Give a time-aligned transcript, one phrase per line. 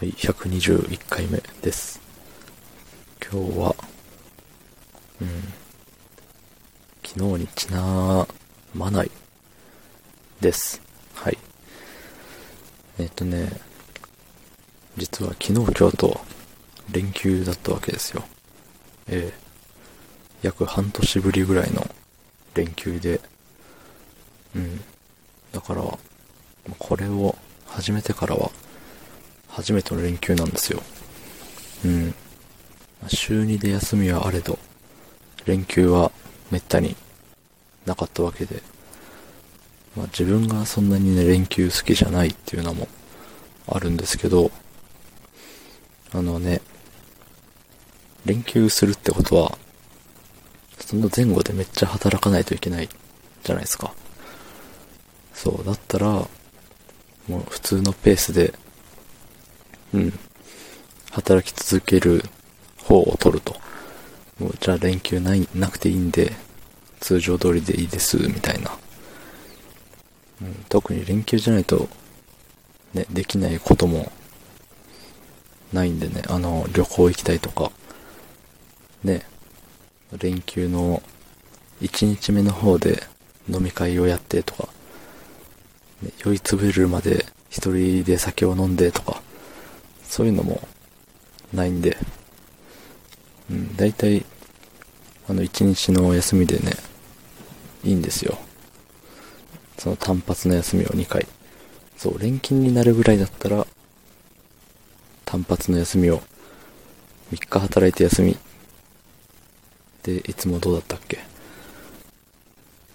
[0.00, 2.00] はい、121回目です。
[3.22, 3.76] 今日は、
[5.20, 5.28] うん、
[7.04, 8.26] 昨日にちな
[8.72, 9.10] まない
[10.40, 10.80] です。
[11.12, 11.36] はい。
[12.98, 13.52] えっ、とね、
[14.96, 16.18] 実は昨日今日と
[16.90, 18.24] 連休だったわけですよ。
[19.06, 19.38] ええ
[20.40, 21.86] 約半年ぶりぐらいの
[22.54, 23.20] 連休で、
[24.56, 24.80] うん。
[25.52, 25.82] だから、
[26.78, 27.36] これを
[27.66, 28.50] 始めてからは、
[29.50, 30.82] 初めての連休なんですよ。
[31.84, 32.14] うん。
[33.08, 34.58] 週2で休みはあれど、
[35.46, 36.12] 連休は
[36.50, 36.96] めったに
[37.86, 38.62] なかったわけで、
[39.96, 42.88] まあ自分がそんなにね、連休好きじゃないっていうのも
[43.66, 44.50] あるんですけど、
[46.12, 46.60] あのね、
[48.24, 49.58] 連休するってことは、
[50.78, 52.88] その前後でめっちゃ働かないといけない
[53.44, 53.94] じゃないですか。
[55.34, 56.28] そう、だったら、も
[57.30, 58.52] う普通のペースで、
[59.94, 60.18] うん、
[61.10, 62.22] 働き続ける
[62.78, 63.56] 方を取ると。
[64.38, 66.32] もうじゃあ連休ない、なくていいんで、
[67.00, 68.70] 通常通りでいいです、みたいな。
[70.42, 71.88] うん、特に連休じゃないと、
[72.94, 74.10] ね、できないことも
[75.72, 77.70] ないんでね、あの、旅行行きたいとか、
[79.04, 79.26] ね、
[80.18, 81.02] 連休の
[81.80, 83.02] 1日目の方で
[83.48, 84.68] 飲み会をやってとか、
[86.02, 89.22] ね、酔いつぶれるまで一人で酒を飲んでとか、
[90.10, 90.60] そういうのも
[91.54, 91.96] ないんで、
[93.48, 94.26] うん、大体、
[95.28, 96.72] あの1日の休みでね、
[97.84, 98.36] いいんですよ。
[99.78, 101.28] その単発の休みを2回。
[101.96, 103.64] そう、連勤になるぐらいだったら、
[105.24, 106.20] 単発の休みを
[107.32, 108.36] 3日働いて休み。
[110.02, 111.20] で、いつもどうだったっけ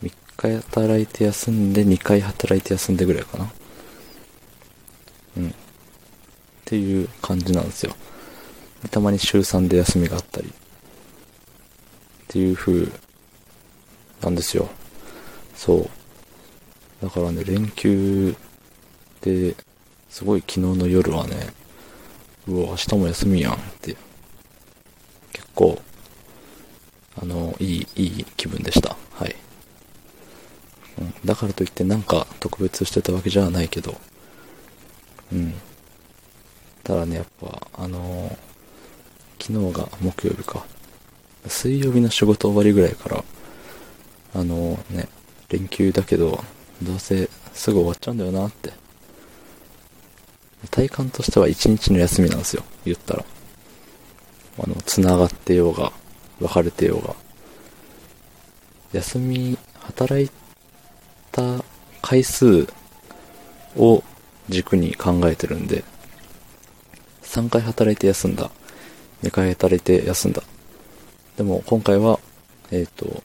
[0.00, 3.52] ?3 日働いて休んで2回働いて休んでぐらいかな。
[5.38, 5.54] うん。
[6.70, 7.96] っていう感じなんですよ。
[8.92, 10.46] たまに週3で休みがあったり。
[10.46, 10.50] っ
[12.28, 12.86] ていう風
[14.22, 14.68] なんですよ。
[15.56, 15.90] そう。
[17.02, 18.36] だからね、連休
[19.20, 19.56] で、
[20.08, 21.48] すごい昨日の夜はね、
[22.46, 23.96] うわ、明日も休みやんって、
[25.32, 25.82] 結構、
[27.20, 28.96] あの、いい、いい気分でした。
[29.14, 29.34] はい。
[31.00, 34.00] うん、だからといってなんか特別してたわけじゃないけど、
[35.32, 35.52] うん。
[36.90, 38.36] ただね、やっぱ、あのー
[39.40, 40.66] 昨日が木曜日か。
[41.46, 43.24] 水曜日の仕事終わりぐらいから、
[44.34, 45.08] あのーね、
[45.50, 46.42] 連休だけど、
[46.82, 48.72] どうせすぐ終わっちゃうんだよなって。
[50.72, 53.24] 体感としては一日の休みなんですよ、言ったら。
[54.58, 55.92] あの、繋がってようが、
[56.40, 57.14] 別れてようが。
[58.94, 60.28] 休み、働い
[61.30, 61.64] た
[62.02, 62.66] 回数
[63.76, 64.02] を
[64.48, 65.84] 軸に考えてるんで、
[67.30, 68.50] 3回働いて休んだ。
[69.22, 70.42] 2回働いて休んだ。
[71.36, 72.18] でも今回は、
[72.72, 73.22] えっ、と、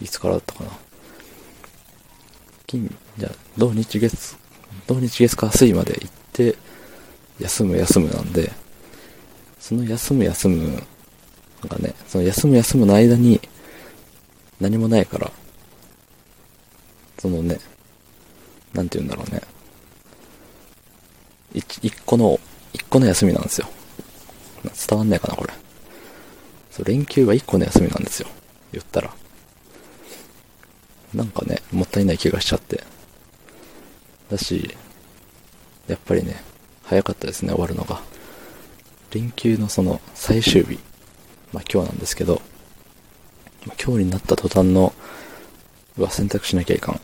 [0.00, 0.70] いつからだったかな。
[2.66, 4.36] 金、じゃ、土日月、
[4.88, 6.56] 土日月火水まで行って、
[7.38, 8.50] 休む休むなんで、
[9.60, 10.82] その休む休む
[11.68, 13.40] がね、その休む休むの間に
[14.60, 15.30] 何もないから、
[17.20, 17.60] そのね、
[18.74, 19.51] なんて言うんだろうね。
[21.54, 22.40] 一個の、
[22.72, 23.68] 一個の休みなんですよ。
[24.88, 25.52] 伝わんないかな、これ。
[26.70, 28.28] そう、連休は一個の休みなんですよ。
[28.72, 29.14] 言ったら。
[31.14, 32.82] なんかね、もったいない気がしちゃって。
[34.30, 34.74] だし、
[35.86, 36.42] やっぱりね、
[36.84, 38.00] 早かったですね、終わるのが。
[39.12, 40.78] 連休のその最終日。
[41.52, 42.40] まあ今日なんですけど、
[43.82, 44.94] 今日になった途端の、
[45.98, 47.00] うわ、洗濯しなきゃいかん。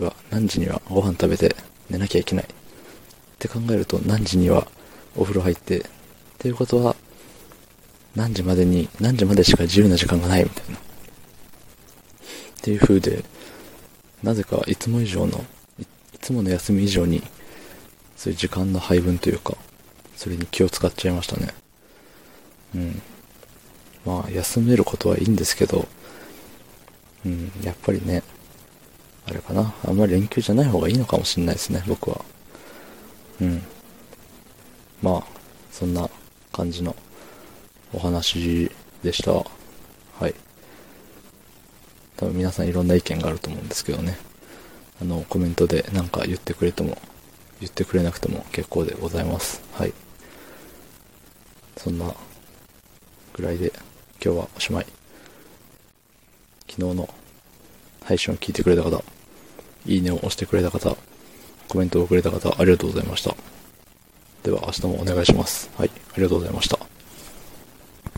[0.00, 1.54] うわ、何時にはご飯食べて
[1.88, 2.57] 寝なきゃいけない。
[3.38, 4.66] って考えると何時には
[5.16, 5.82] お風呂入って、っ
[6.38, 6.96] ていうことは、
[8.16, 10.76] 何時までに、何時までしか自由な時間がないみたいな。
[10.76, 10.80] っ
[12.62, 13.24] ていう風で、
[14.24, 15.44] なぜかいつも以上の、
[15.78, 15.84] い
[16.20, 17.22] つもの休み以上に、
[18.16, 19.56] そういう時間の配分というか、
[20.16, 21.54] それに気を使っちゃいましたね。
[22.74, 23.02] うん。
[24.04, 25.86] まあ、休めることはいいんですけど、
[27.24, 28.24] うん、やっぱりね、
[29.26, 32.24] あれかな、あんまり連休じゃない方がいいのかもしれないですね、僕は。
[33.40, 33.62] うん。
[35.02, 35.24] まあ、
[35.70, 36.08] そんな
[36.52, 36.94] 感じの
[37.92, 38.70] お話
[39.02, 39.32] でした。
[39.32, 39.44] は
[40.28, 40.34] い。
[42.16, 44.18] 多分皆さんいろんな意見があると思うんですけどね。
[45.00, 46.98] あの、コメントで何か言ってくれても、
[47.60, 49.62] 言ってくれなくても結構でございます。
[49.72, 49.92] はい。
[51.76, 52.12] そんな
[53.32, 53.72] ぐらいで
[54.22, 54.86] 今日はおしまい。
[56.68, 57.08] 昨日の
[58.04, 59.02] 配信を聞いてくれた方、
[59.86, 60.96] いいねを押してくれた方、
[61.68, 63.34] コメントをくれた方、ありがとうございました。
[64.42, 65.70] では明日もお願いします。
[65.76, 66.87] はい、ありがとうございました。